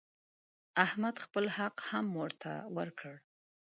[0.85, 3.13] احمد خپل حق هم ونه ورکړ.